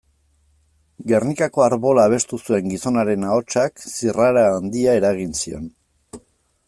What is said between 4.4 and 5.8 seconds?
handia eragin zion.